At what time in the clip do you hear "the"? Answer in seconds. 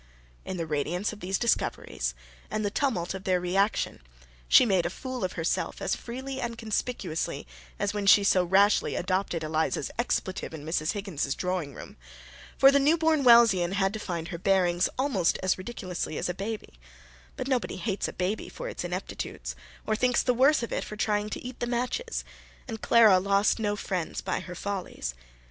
0.57-0.65, 2.65-2.71, 12.71-12.79, 20.23-20.33, 21.59-21.67